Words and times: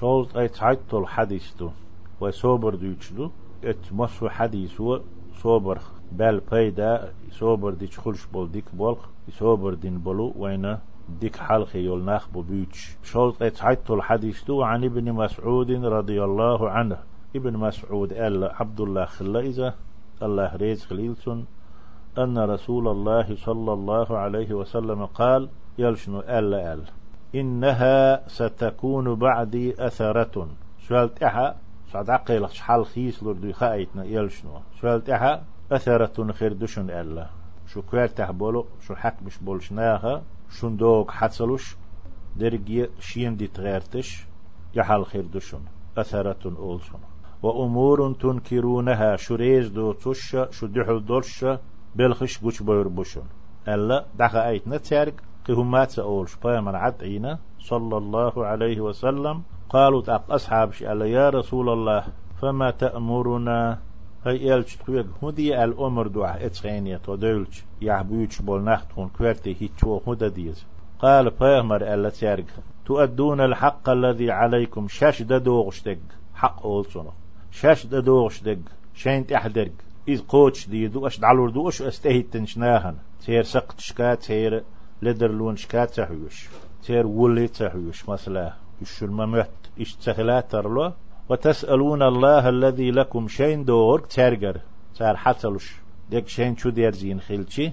شولت 0.00 0.36
أي 0.36 0.48
تعيط 0.48 0.94
الحديث 0.94 1.54
دو. 1.54 1.70
وصوبر 2.20 2.74
دوتشدو 2.74 3.30
إت 3.64 3.92
مصو 3.92 4.28
حديث 4.28 4.80
هو 4.80 5.00
صوبر 5.42 5.78
بال 6.12 6.40
بيدا 6.52 7.12
صوبر 7.30 7.74
ديش 7.74 7.98
خلش 7.98 8.26
بول 8.26 8.52
ديك 8.52 8.64
بولخ 8.72 8.98
صوبر 9.30 9.74
دين 9.74 9.98
بولو 9.98 10.34
وين 10.36 10.78
ديك 11.20 11.36
حلق 11.36 11.76
يول 11.76 12.04
ناخ 12.04 12.28
بوبيتش 12.28 12.96
شولت 13.02 13.42
ات 13.42 13.56
تعيط 13.56 13.90
الحديث 13.90 14.44
دو 14.44 14.62
عن 14.62 14.84
ابن 14.84 15.12
مسعود 15.12 15.70
رضي 15.70 16.24
الله 16.24 16.70
عنه. 16.70 16.98
ابن 17.36 17.56
مسعود 17.56 18.12
قال 18.12 18.44
عبد 18.44 18.80
الله 18.80 19.04
خلا 19.04 19.40
إذا 19.40 19.74
الله 20.22 20.56
ريز 20.56 20.84
خليلسون 20.84 21.46
أن 22.18 22.38
رسول 22.38 22.88
الله 22.88 23.36
صلى 23.36 23.72
الله 23.72 24.18
عليه 24.18 24.54
وسلم 24.54 25.06
قال 25.06 25.48
يلشنو 25.78 26.20
ألا 26.20 26.74
أل. 26.74 26.97
إنها 27.34 28.28
ستكون 28.28 29.14
بعدي 29.14 29.86
أثرة. 29.86 30.48
سؤالت 30.88 31.22
إحا 31.22 31.56
سعد 31.92 32.10
عقيل 32.10 32.50
شحال 32.50 32.86
خيس 32.86 33.22
لردو 33.22 33.52
خايتنا 33.52 34.04
يلشنو 34.04 34.60
سؤالت 34.80 35.10
إحا 35.10 35.42
أثرة 35.72 36.32
خير 36.32 36.52
دشن 36.52 36.90
ألا 36.90 37.26
شو 37.66 37.82
كوير 37.82 38.32
بولو 38.32 38.66
شو 38.80 38.94
حق 38.94 39.22
مش 39.22 39.38
بولشناها 39.38 40.22
شو 40.50 40.68
دوك 40.68 41.10
حتسلوش؟ 41.10 41.76
درجي 42.36 42.88
شين 43.00 43.36
دي 43.36 43.46
تغيرتش 43.46 44.26
يحال 44.74 45.06
خير 45.06 45.26
دشن 45.26 45.60
أثرة 45.96 46.56
أولسون 46.58 47.00
وأمور 47.42 48.14
تنكرونها 48.14 49.16
شريز 49.16 49.68
دو 49.68 49.92
تش 49.92 50.36
شو 50.50 50.66
دحل 50.66 51.04
دولش 51.04 51.44
بلخش 51.96 52.38
بوش 52.38 52.62
بير 52.62 52.88
بوشون 52.88 53.28
ألا 53.68 54.06
دخا 54.18 54.48
أيت 54.48 54.68
نتارك 54.68 55.22
قهمات 55.48 55.90
سأول 55.90 56.28
شبايا 56.28 56.60
من 56.60 56.74
عدعينا 56.74 57.38
صلى 57.60 57.96
الله 57.96 58.46
عليه 58.46 58.80
وسلم. 58.80 59.42
قالوا 59.70 60.02
تأق 60.02 60.32
أصحاب 60.32 60.72
شألا 60.72 61.06
يا 61.06 61.30
رسول 61.30 61.68
الله 61.68 62.04
فما 62.40 62.70
تأمرنا؟ 62.70 63.78
هاي 64.26 64.54
إلش 64.54 64.76
تقويق 64.76 65.06
هدي 65.22 65.64
الأمر 65.64 66.06
دعا 66.06 66.46
اتغينية 66.46 67.00
ودولش 67.08 67.64
يحبوش 67.82 68.42
بول 68.42 68.64
نختون 68.64 69.08
كويرتي 69.18 69.56
هيتشو 69.60 70.00
هدى 70.06 70.28
ديز. 70.28 70.66
قال 70.98 71.30
بيهمر 71.30 71.94
ألا 71.94 72.10
تارك 72.10 72.46
تؤدون 72.86 73.40
الحق 73.40 73.88
الذي 73.88 74.30
عليكم 74.30 74.88
شاش 74.88 75.22
دوغشتك 75.22 75.98
حق 76.34 76.66
أولسونه 76.66 77.12
شاش 77.50 77.86
دوغشتك 77.86 78.58
شين 78.94 79.26
تحدرك 79.26 79.72
إذ 80.08 80.20
قوتش 80.28 80.68
ديدو 80.68 81.06
أش 81.06 81.20
دعلور 81.20 81.50
دو 81.50 81.68
أش 81.68 81.82
أستهيد 81.82 82.30
تنشناهن. 82.30 82.94
تير 83.20 83.42
سقط 83.42 83.80
شكا 83.80 84.14
تير 84.14 84.64
لدر 85.02 85.30
لون 85.30 85.56
شكا 85.56 85.84
تحويش 85.84 86.48
تير 86.82 87.06
ولي 87.06 87.48
تحويش 87.48 88.08
مثلا 88.08 88.52
يشو 88.82 89.06
الممت 89.06 89.50
إش 89.80 89.94
تخلات 89.94 90.50
ترلو 90.50 90.92
وتسألون 91.28 92.02
الله 92.02 92.48
الذي 92.48 92.90
لكم 92.90 93.28
شين 93.28 93.64
دور 93.64 94.00
ترجر 94.00 94.60
تار 94.98 95.16
حتلوش 95.16 95.76
ديك 96.10 96.28
شين 96.28 96.56
شو 96.56 96.70
دير 96.70 96.92
زين 96.92 97.20
خلشي 97.20 97.72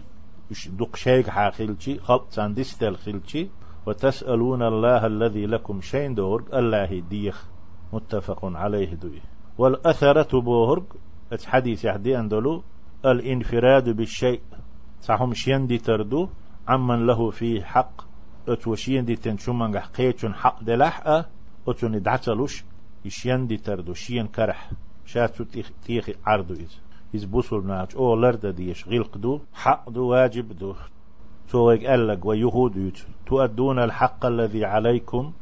إش 0.52 0.68
دوق 0.68 0.96
شيك 0.96 1.30
حا 1.30 1.50
خلشي 1.50 2.00
خلط 2.00 2.26
ساندستل 2.30 2.96
خلشي 2.96 3.48
وتسألون 3.86 4.62
الله 4.62 5.06
الذي 5.06 5.46
لكم 5.46 5.82
شين 5.82 6.16
دور 6.16 6.44
الله 6.54 7.00
ديخ 7.10 7.46
متفق 7.94 8.46
عليه 8.46 8.94
دوي 8.94 9.22
والأثرة 9.58 10.40
بوهرق 10.40 10.84
حديث 11.46 11.86
يحدي 11.86 12.20
أندلو 12.20 12.64
الانفراد 13.06 13.90
بالشيء 13.90 14.42
صحهم 15.02 15.34
شين 15.34 15.68
دي 15.68 15.78
تردو 15.78 16.30
عمن 16.68 17.06
له 17.06 17.30
فيه 17.30 17.64
حق 17.64 18.02
أتوشين 18.48 19.06
دي 19.06 19.16
تنشومن 19.16 19.80
حقيتشون 19.80 20.34
حق 20.34 20.64
دلح 20.64 21.24
أتون 21.68 22.02
دعتلوش 22.02 22.64
يشين 23.06 23.48
دي 23.48 23.58
تردو 23.58 23.94
شين 23.94 24.28
كرح. 24.28 24.72
شاتو 25.06 25.44
تيخي 25.86 26.16
عرضو 26.26 26.54
إز. 26.54 26.80
إز 27.16 27.24
بوصل 27.24 27.68
ناج 27.68 27.88
أو 27.96 28.16
لرد 28.16 28.46
ديش 28.46 28.88
غلق 28.88 29.18
دو 29.18 29.40
حق 29.54 29.90
دو 29.90 30.08
واجب 30.08 30.58
دو. 30.58 30.76
تويق 31.50 31.94
ألق 31.94 32.28
ويهود 32.28 32.94
تؤدون 33.26 33.80
الحق 33.80 34.26
الذي 34.26 34.66
عليكم. 34.66 35.34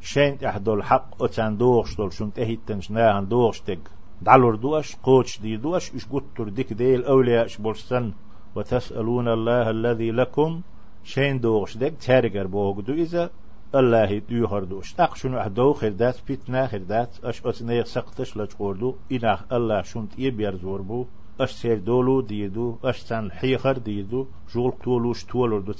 شين 0.00 0.38
تحدو 0.38 0.74
الحق 0.74 1.22
أتان 1.22 1.56
دوغش 1.56 1.96
دول. 1.96 2.12
شون 2.12 2.32
تهي 2.32 2.58
تنشناهن 2.66 3.28
دوغش 3.28 3.60
تق 3.60 3.78
دعلور 4.22 4.56
دوش 4.56 4.96
قوتش 4.96 5.40
دي 5.40 5.56
دوش 5.56 5.94
إش 5.94 6.06
قطر 6.06 6.48
ديك 6.48 6.72
ديل 6.72 7.04
أولياء 7.04 7.46
إش 7.46 7.56
بولسن. 7.56 8.12
وتسألون 8.56 9.28
الله 9.28 9.70
الذي 9.70 10.10
لكم 10.10 10.60
شين 11.04 11.40
دوغش. 11.40 11.76
ديك 11.76 11.94
تارجر 11.98 12.46
بوغ 12.46 12.80
دو 12.80 12.92
إذا 12.92 13.30
الله 13.74 14.18
دو 14.18 14.58
دوش. 14.58 14.94
أقشن 15.00 15.34
أحدو 15.34 15.72
خردات 15.72 16.16
بيتنا 16.28 16.66
خردات 16.66 17.24
أش 17.24 17.46
أتنير 17.46 17.84
سقطش 17.84 18.36
لجوردو 18.36 18.94
إناخ 19.12 19.52
الله 19.52 19.82
شنت 19.82 20.18
يبير 20.18 20.56
زوربو 20.56 21.06
أش 21.40 21.50
سير 21.50 21.78
دولو 21.78 22.20
ديدو 22.20 22.76
أش 22.84 22.98
سان 22.98 23.30
حيخر 23.30 23.78
ديدو. 23.78 24.26
جول 24.54 24.72
تولوش 24.84 25.24
تولور 25.24 25.60
دو 25.60 25.72